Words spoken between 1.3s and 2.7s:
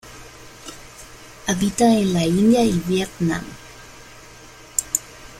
Habita en la India